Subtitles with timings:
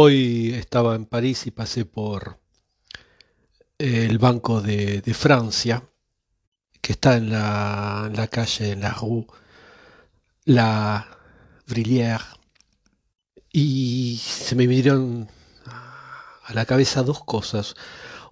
[0.00, 2.38] Hoy estaba en París y pasé por
[3.78, 5.82] el Banco de, Francia,
[6.80, 9.26] que está en la, calle, en la rue
[10.44, 11.04] La
[11.66, 12.22] Brillière,
[13.52, 15.28] y se me vinieron
[15.66, 17.74] a la cabeza dos cosas.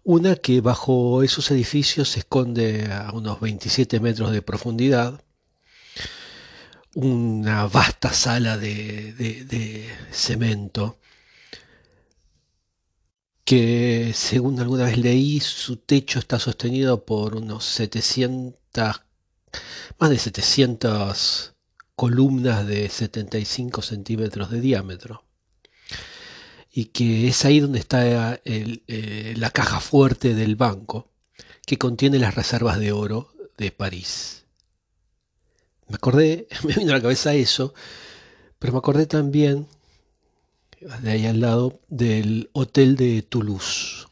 [0.05, 5.21] Una que bajo esos edificios se esconde a unos 27 metros de profundidad
[6.95, 11.01] una vasta sala de cemento
[13.47, 19.03] que según alguna vez leí su techo está sostenido por unos 700,
[19.99, 21.55] más de 700
[21.97, 25.25] columnas de 75 centímetros de diámetro
[26.73, 31.11] y que es ahí donde está el- eh, la caja fuerte del banco
[31.67, 34.45] que contiene las reservas de oro de París.
[35.89, 37.75] Me acordé, me vino a la cabeza eso,
[38.59, 39.67] pero me acordé también,
[40.81, 44.07] de ahí al lado, del hotel de Toulouse.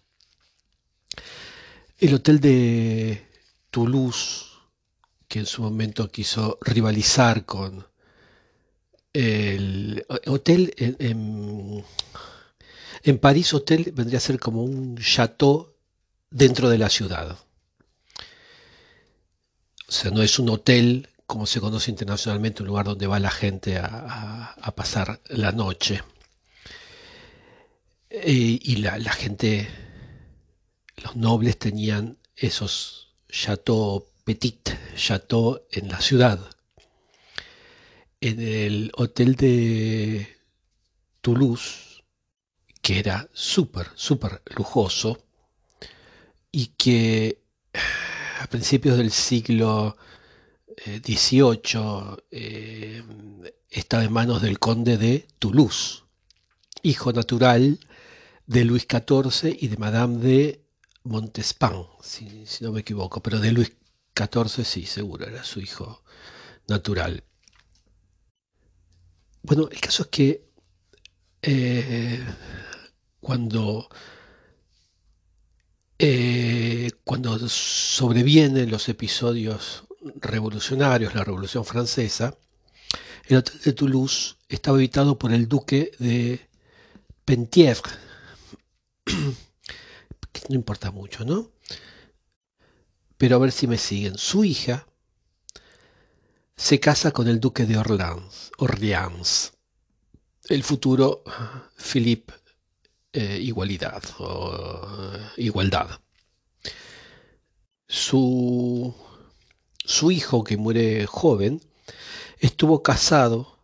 [1.99, 3.27] El hotel de
[3.71, 4.47] Toulouse,
[5.29, 7.87] que en su momento quiso rivalizar con
[9.13, 10.97] el hotel en,
[13.03, 15.75] en- París, hotel vendría a ser como un chateau
[16.31, 17.39] dentro de la ciudad.
[19.89, 23.31] O sea, no es un hotel como se conoce internacionalmente, un lugar donde va la
[23.31, 26.03] gente a- a pasar la noche.
[28.27, 29.69] Eh, y la, la gente,
[30.97, 36.41] los nobles tenían esos chateaux petit, chateau en la ciudad.
[38.23, 40.39] En el hotel de
[41.21, 42.03] Toulouse,
[42.81, 45.23] que era súper, súper lujoso
[46.51, 47.43] y que
[48.41, 49.99] a principios del siglo
[50.87, 53.03] eh, XVIII eh,
[53.69, 56.05] estaba en manos del conde de Toulouse,
[56.83, 57.79] hijo natural
[58.47, 60.65] de Luis XIV y de Madame de
[61.05, 63.73] Montespan, si, no me equivoco, pero de Luis
[64.17, 66.03] XIV sí, seguro, era su hijo
[66.69, 67.25] natural.
[69.43, 70.49] Bueno, el caso es que
[71.43, 72.25] eh,
[73.21, 73.89] cuando,
[75.99, 79.85] eh, cuando sobrevienen los episodios
[80.17, 82.37] revolucionarios, la Revolución Francesa,
[83.27, 86.49] el hotel de Toulouse estaba habitado por el duque de
[87.27, 87.91] Penthièvre,
[90.49, 91.51] no importa mucho, ¿no?
[93.17, 94.19] Pero a ver si me siguen.
[94.19, 94.87] Su hija
[96.57, 99.53] se casa con el duque de Orleans,
[100.49, 101.25] el futuro
[101.77, 102.35] Philippe
[103.13, 106.01] eh, Igualdad o Igualdad.
[107.87, 108.95] Su,
[109.85, 111.61] su hijo, que muere joven,
[112.39, 113.59] estuvo casado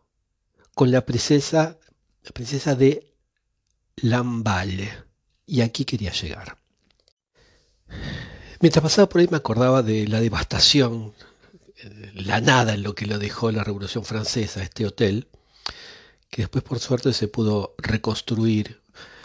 [0.75, 1.79] con la princesa,
[2.23, 3.13] la princesa de
[3.97, 4.93] Lamballe.
[5.47, 6.60] Y aquí quería llegar.
[8.61, 11.15] Mientras pasaba por ahí me acordaba de la devastación,
[11.77, 15.29] eh, la nada en lo que lo dejó la Revolución Francesa, este hotel,
[16.29, 18.81] que después por suerte se pudo reconstruir,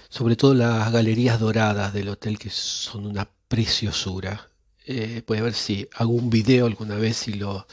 [0.10, 4.50] sobre todo las galerías doradas del hotel que son una preciosura.
[4.88, 7.68] Eh, voy a ver si hago un video alguna vez y lo,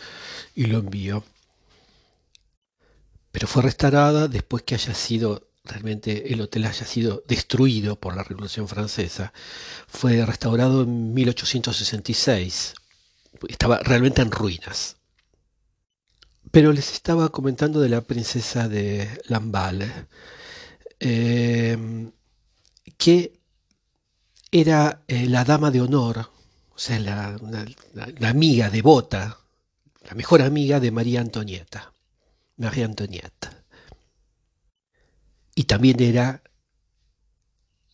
[0.54, 1.25] y lo envío.
[3.31, 8.24] Pero fue restaurada después que haya sido, realmente el hotel haya sido destruido por la
[8.24, 9.32] Revolución Francesa.
[9.86, 12.74] Fue restaurado en 1866.
[13.48, 14.96] Estaba realmente en ruinas.
[16.50, 19.90] Pero les estaba comentando de la princesa de Lamballe,
[21.00, 22.10] eh,
[22.98, 23.40] que
[24.50, 26.30] era eh, la dama de honor,
[26.74, 27.38] o sea, la,
[27.94, 29.38] la amiga devota,
[30.04, 31.92] la mejor amiga de María Antonieta,
[32.56, 33.51] María Antonieta.
[35.54, 36.42] Y también era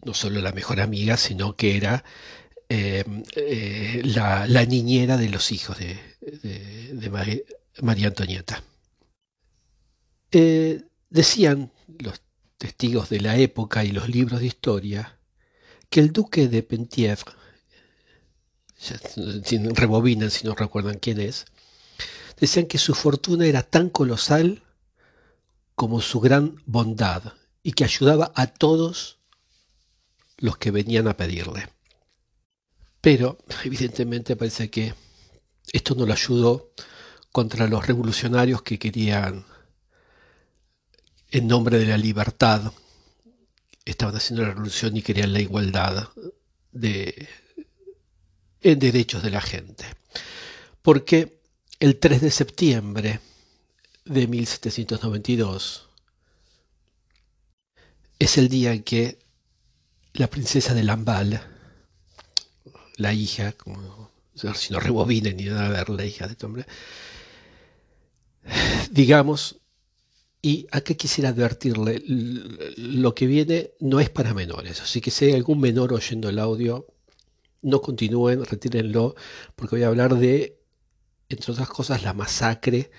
[0.04, 2.04] no solo la mejor amiga, sino que era
[2.68, 3.04] eh,
[3.34, 5.98] eh, la, niñera de los hijos de,
[7.82, 8.62] María Antonieta.
[10.30, 12.20] Eh, decían los
[12.58, 15.18] testigos de la época y los libros de historia
[15.88, 17.32] que el duque de Penthièvre,
[19.74, 21.46] rebobinan si no recuerdan quién es,
[22.38, 24.62] decían que su fortuna era tan colosal
[25.74, 27.32] como su gran bondad
[27.62, 29.18] y que ayudaba a todos
[30.38, 31.68] los que venían a pedirle.
[33.00, 34.94] Pero evidentemente parece que
[35.72, 36.72] esto no lo ayudó
[37.32, 39.44] contra los revolucionarios que querían,
[41.30, 42.72] en nombre de la libertad,
[43.84, 46.08] estaban haciendo la revolución y querían la igualdad
[46.72, 47.28] de,
[48.60, 49.84] en derechos de la gente.
[50.82, 51.40] Porque
[51.80, 53.20] el 3 de septiembre
[54.04, 55.87] de 1792,
[58.18, 59.18] es el día en que
[60.14, 61.40] la princesa de Lambal,
[62.96, 66.66] la hija, como si no rebobinen ni nada a ver la hija de este hombre,
[68.90, 69.60] digamos,
[70.42, 72.02] y qué quisiera advertirle,
[72.76, 76.38] lo que viene no es para menores, así que si hay algún menor oyendo el
[76.38, 76.86] audio,
[77.62, 79.14] no continúen, retírenlo,
[79.56, 80.58] porque voy a hablar de,
[81.28, 82.90] entre otras cosas, la masacre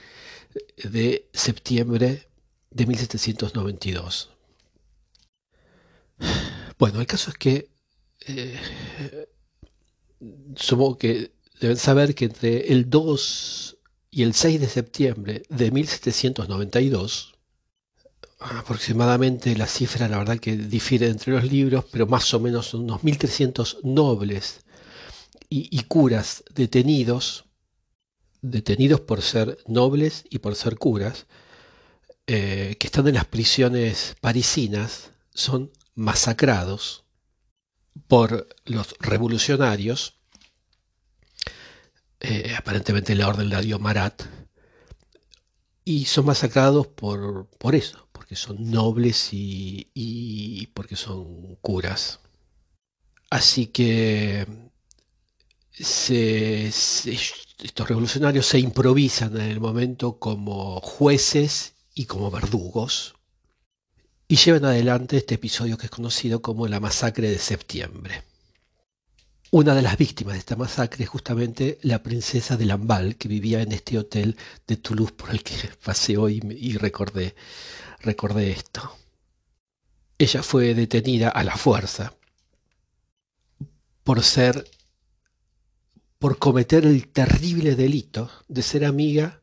[0.83, 2.27] de septiembre
[2.71, 4.29] de 1792.
[6.79, 7.69] Bueno, el caso es que
[8.25, 8.57] eh,
[10.55, 13.77] supongo que deben saber que entre el 2
[14.11, 17.33] y el 6 de septiembre de 1792,
[18.39, 23.03] aproximadamente la cifra, la verdad que difiere entre los libros, pero más o menos unos
[23.03, 24.61] 1300 nobles
[25.49, 27.43] y, curas detenidos,
[28.41, 31.25] detenidos por ser nobles y por ser curas,
[32.25, 37.03] eh, que están en las prisiones parisinas, son masacrados
[38.07, 40.15] por los revolucionarios,
[42.21, 44.23] eh, aparentemente la orden la dio Marat,
[45.83, 52.21] y son masacrados por, por eso, porque son nobles y, porque son curas.
[53.29, 54.47] Así que
[55.77, 57.03] estos
[57.87, 63.18] revolucionarios se improvisan en el momento como jueces y como verdugos
[64.31, 68.23] y llevan adelante este episodio que es conocido como la masacre de septiembre.
[69.49, 73.63] Una de las víctimas de esta masacre es justamente la princesa de Lambal, que vivía
[73.63, 74.37] en este hotel
[74.67, 77.35] de Toulouse por el que pasé hoy y recordé,
[78.01, 78.95] recordé esto.
[80.19, 82.13] Ella fue detenida a la fuerza
[84.03, 84.69] por ser,
[86.19, 89.41] por cometer el terrible delito de ser amiga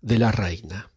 [0.00, 0.90] de la reina.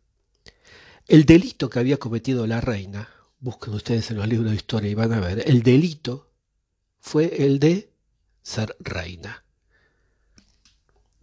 [1.07, 3.07] El delito que había cometido la reina,
[3.39, 6.31] busquen ustedes en los libros de historia y van a ver, el delito
[6.99, 7.93] fue el de
[8.41, 9.43] ser reina.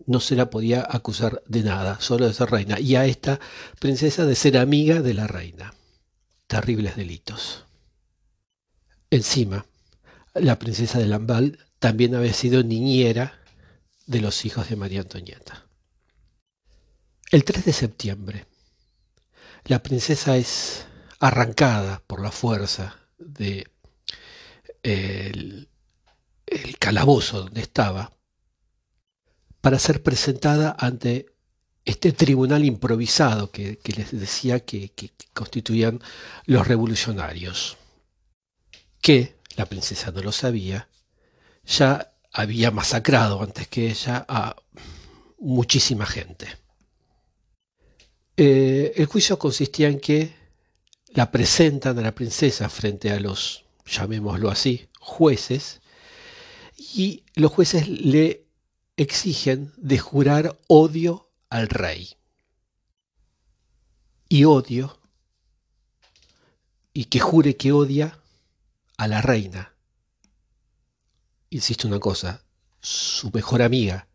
[0.07, 2.79] No se la podía acusar de nada, solo de ser reina.
[2.79, 3.41] Y a esta
[3.81, 5.75] princesa de ser amiga de la reina.
[6.47, 7.65] Terribles delitos.
[9.11, 9.67] Encima,
[10.35, 13.41] la princesa de Lambal también había sido niñera
[14.07, 15.67] de los hijos de María Antonieta.
[17.33, 18.47] El 3 de septiembre,
[19.65, 20.87] la princesa es
[21.19, 23.67] arrancada por la fuerza de
[24.83, 25.69] el,
[26.47, 28.13] el calabozo donde estaba
[29.61, 31.27] para ser presentada ante
[31.87, 34.93] este tribunal improvisado que, les decía que,
[35.33, 36.01] constituían
[36.45, 37.77] los revolucionarios,
[39.01, 40.89] que, la princesa no lo sabía,
[41.65, 44.57] ya había masacrado antes que ella a
[45.39, 46.47] muchísima gente.
[48.37, 50.35] Eh, el juicio consistía en que
[51.17, 55.81] la presentan a la princesa frente a los, llamémoslo así, jueces,
[56.77, 58.45] y los jueces le
[58.99, 62.11] exigen de jurar odio al rey.
[64.29, 65.01] Y odio,
[66.93, 68.19] y que jure que odia
[68.99, 69.73] a la reina.
[71.49, 72.45] Insisto una cosa,
[72.79, 74.07] su mejor amiga,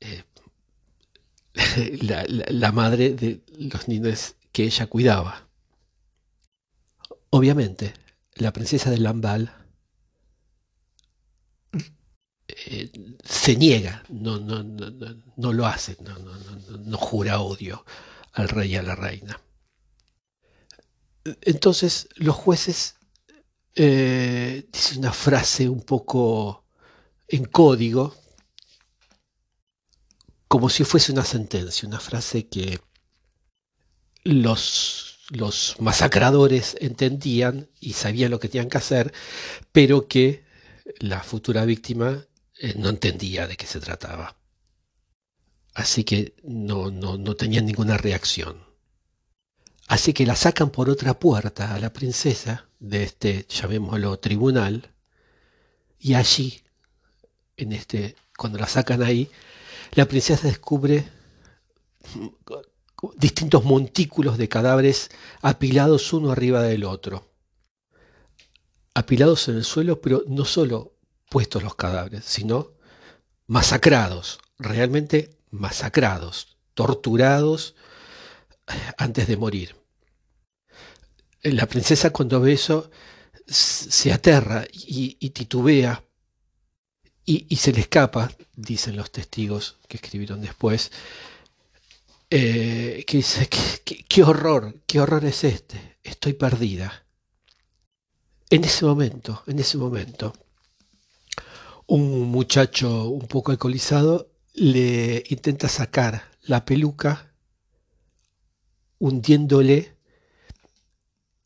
[0.00, 0.24] eh,
[2.48, 5.45] la, madre de los niños que ella cuidaba.
[7.36, 7.92] Obviamente,
[8.36, 9.54] la princesa de Lambal
[12.48, 12.90] eh,
[13.22, 14.90] se niega, no, no, no,
[15.36, 17.84] no lo hace, no, jura odio
[18.32, 19.38] al rey y a la reina.
[21.42, 22.96] Entonces los jueces
[23.74, 26.64] eh, dicen una frase un poco
[27.28, 28.16] en código,
[30.48, 32.80] como si fuese una sentencia, una frase que
[34.24, 39.12] los, los masacradores entendían y sabían lo que tenían que hacer,
[39.72, 40.44] pero que
[40.98, 42.26] la futura víctima
[42.58, 44.36] eh, no entendía de qué se trataba.
[45.74, 48.64] Así que no, no, no tenía ninguna reacción.
[49.88, 54.90] Así que la sacan por otra puerta a la princesa de este, llamémoslo, tribunal,
[55.98, 56.62] y allí,
[57.56, 59.30] en este, cuando la sacan ahí,
[59.92, 61.08] la princesa descubre
[63.16, 65.10] distintos montículos de cadáveres
[65.42, 67.30] apilados uno arriba del otro.
[68.94, 70.96] Apilados en el suelo, pero no solo
[71.28, 72.72] puestos los cadáveres, sino
[73.46, 77.74] masacrados, realmente masacrados, torturados
[78.68, 79.76] eh, antes de morir.
[81.42, 82.90] La princesa cuando ve eso
[83.46, 86.02] se aterra y, titubea
[87.24, 90.90] y, se le escapa, dicen los testigos que escribieron después,
[92.38, 97.06] eh, que dice, ¿qué, qué horror, qué horror es este, estoy perdida.
[98.50, 100.34] en ese momento, en ese momento,
[101.86, 107.32] un muchacho un poco alcoholizado le intenta sacar la peluca
[108.98, 109.96] hundiéndole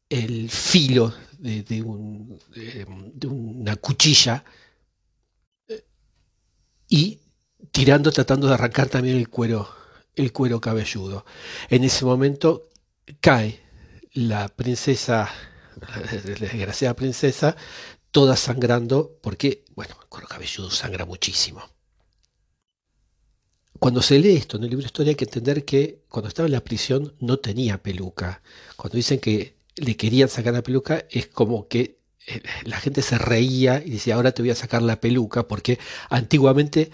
[0.09, 1.83] el filo de,
[3.29, 4.45] una cuchilla
[5.69, 5.85] eh,
[6.89, 7.21] y
[7.71, 9.80] tirando, tratando de arrancar también el cuero,
[10.21, 11.25] el cuero cabelludo.
[11.69, 12.69] En ese momento
[13.21, 13.61] cae
[14.13, 15.31] la princesa,
[15.81, 17.57] la desgraciada princesa,
[18.11, 21.63] toda sangrando, porque, bueno, el cuero cabelludo sangra muchísimo.
[23.79, 26.47] Cuando se lee esto en el libro de historia hay que entender que cuando estaba
[26.47, 28.43] en la prisión no tenía peluca.
[28.77, 33.17] Cuando dicen que le querían sacar la peluca es como que eh, la gente se
[33.17, 35.79] reía y decía, ahora te voy a sacar la peluca, porque
[36.11, 36.91] antiguamente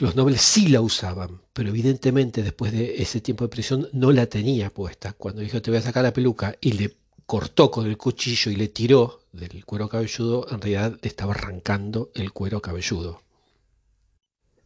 [0.00, 4.26] los nobles sí la usaban, pero evidentemente después de ese tiempo de prisión no la
[4.26, 5.12] tenía puesta.
[5.12, 6.96] Cuando dijo te voy a sacar la peluca y le
[7.26, 12.10] cortó con el cuchillo y le tiró del cuero cabelludo, en realidad le estaba arrancando
[12.14, 13.22] el cuero cabelludo.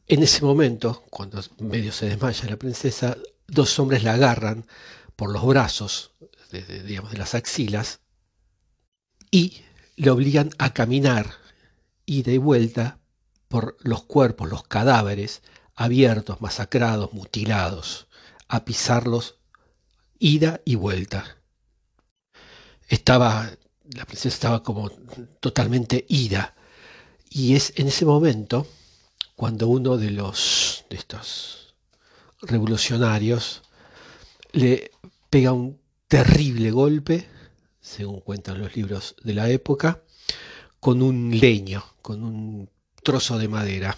[0.08, 4.66] En ese momento, cuando medio se desmaya la princesa, dos hombres la agarran
[5.16, 6.12] por los brazos,
[6.87, 8.00] digamos, de las axilas,
[9.30, 9.62] y
[9.96, 11.35] le obligan a caminar
[12.04, 13.00] y vuelta
[13.49, 15.43] por los cuerpos, los cadáveres
[15.75, 18.09] abiertos, masacrados, mutilados,
[18.49, 19.37] a pisarlos
[20.19, 21.37] ida y vuelta.
[22.88, 23.50] Estaba,
[23.95, 24.91] la princesa estaba como
[25.41, 26.55] totalmente ida,
[27.29, 28.67] y es en ese momento
[29.35, 31.75] cuando uno de los de estos
[32.41, 33.62] revolucionarios
[34.53, 34.91] le
[35.29, 37.29] pega un terrible golpe,
[37.81, 40.03] según cuentan los libros de la época,
[40.81, 42.71] con un leño, con un
[43.06, 43.96] trozo de madera.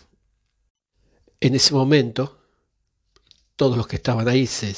[1.41, 2.37] En ese momento,
[3.57, 4.75] todos los que estaban ahí se,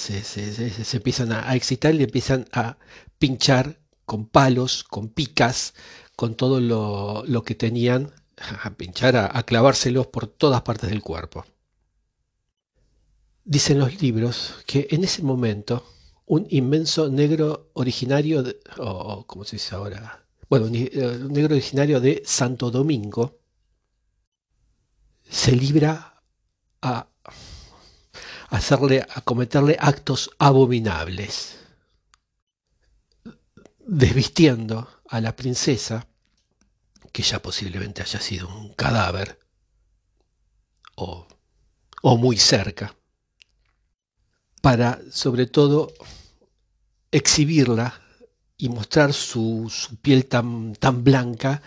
[0.92, 2.78] empiezan a, excitar y empiezan a
[3.18, 5.74] pinchar con palos, con picas,
[6.14, 8.12] con todo lo, que tenían
[8.62, 11.44] a pinchar, a, clavárselos por todas partes del cuerpo.
[13.44, 15.84] Dicen los libros que en ese momento
[16.26, 18.44] un inmenso negro originario,
[18.78, 23.39] o como se dice ahora, bueno, eh, un negro originario de Santo Domingo,
[25.30, 26.22] se libra
[26.82, 27.06] a
[28.48, 31.58] hacerle, a cometerle actos abominables,
[33.78, 36.06] desvistiendo a la princesa
[37.12, 39.38] que ya posiblemente haya sido un cadáver
[40.96, 41.26] o,
[42.02, 42.94] muy cerca,
[44.60, 45.92] para sobre todo
[47.10, 48.00] exhibirla
[48.56, 49.70] y mostrar su,
[50.02, 51.62] piel tan, tan, blanca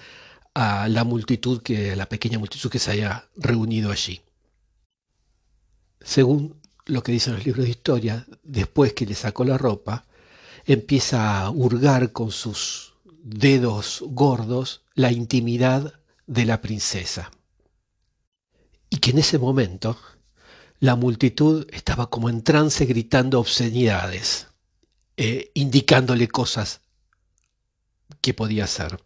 [0.53, 4.21] a la multitud, que, a la pequeña multitud que se haya reunido allí.
[6.01, 10.05] Según lo que dicen los libros de historia, después que le sacó la ropa,
[10.65, 12.93] empieza a hurgar con sus
[13.23, 15.93] dedos gordos la intimidad
[16.27, 17.31] de la princesa.
[18.89, 19.97] Y que en ese momento
[20.79, 24.47] la multitud estaba como en trance gritando obscenidades,
[25.17, 26.81] eh, indicándole cosas
[28.21, 28.99] que podía hacer.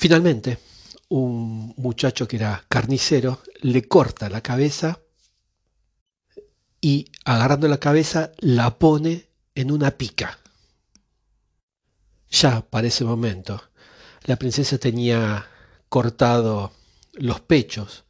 [0.00, 0.60] Finalmente,
[1.08, 5.00] un muchacho que era carnicero le corta la cabeza
[6.80, 9.26] y agarrando la cabeza la pone
[9.56, 10.38] en una pica.
[12.30, 13.60] Ya para ese momento,
[14.22, 15.44] la princesa tenía
[15.88, 16.70] cortado
[17.14, 18.04] los pechos,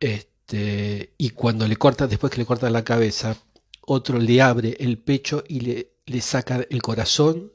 [0.00, 3.36] este, y cuando le corta, después que le corta la cabeza,
[3.82, 5.60] otro le abre el pecho y
[6.06, 7.52] le saca el corazón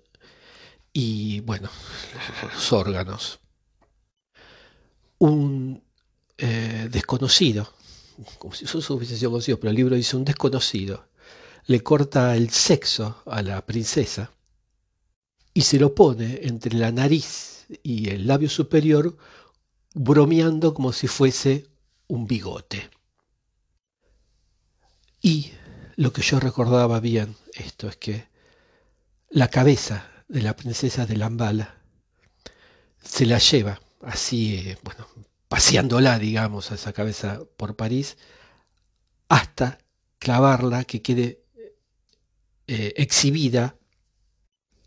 [1.00, 1.70] y, bueno,
[2.56, 3.40] los órganos.
[5.20, 5.84] Un
[6.40, 7.72] eh, desconocido,
[8.40, 11.08] como si eso hubiese sido conocido, pero el libro dice un desconocido,
[11.68, 14.32] le corta el sexo a la princesa
[15.54, 19.16] y se lo pone entre la nariz y el labio superior,
[19.94, 21.68] bromeando como si fuese
[22.08, 22.90] un bigote.
[25.22, 25.52] Y
[25.96, 28.30] lo que yo recordaba bien, esto es que
[29.30, 31.78] la cabeza de la princesa de Lambala
[33.02, 35.08] se la lleva así, bueno,
[35.48, 38.18] paseándola, digamos, a esa cabeza por París,
[39.30, 39.80] hasta
[40.20, 41.44] clavarla, que quede
[42.68, 43.76] eh, exhibida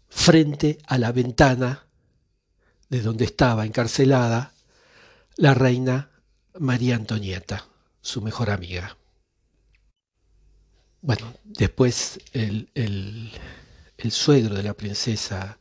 [0.09, 1.87] frente a la ventana
[2.89, 4.53] de donde estaba encarcelada
[5.37, 6.11] la reina
[6.59, 7.67] María Antonieta,
[8.03, 8.97] su mejor amiga.
[11.01, 13.33] Bueno, después el,
[14.09, 15.59] suegro de la princesa,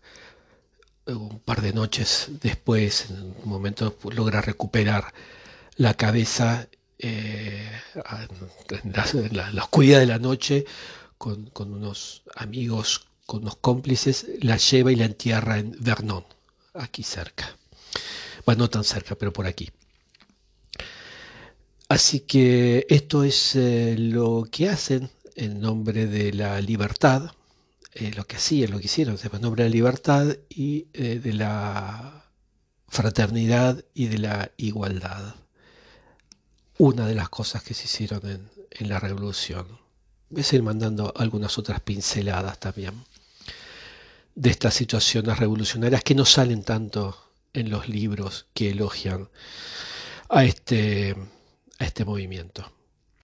[1.06, 5.14] un par de noches después, en un momento logra recuperar
[5.76, 6.68] la cabeza
[6.98, 7.70] eh,
[8.84, 10.66] en, la, oscuridad de la noche
[11.18, 16.26] con, con unos amigos con unos cómplices, la lleva y la entierra en Vernon,
[16.74, 17.56] aquí cerca.
[18.44, 19.70] Bueno, no tan cerca, pero por aquí.
[21.88, 27.32] Así que esto es eh, lo que hacen en nombre de la libertad,
[27.94, 31.34] eh, lo que hacían, lo que hicieron, en nombre de la libertad y eh, de
[31.34, 32.26] la
[32.88, 35.36] fraternidad y de la igualdad.
[36.78, 39.68] Una de las cosas que se hicieron en, la revolución.
[40.30, 42.94] Voy a ir mandando algunas otras pinceladas también
[44.36, 49.28] de estas situaciones revolucionarias que no salen tanto en los libros que elogian
[50.30, 51.16] a este,
[51.80, 52.72] a este movimiento.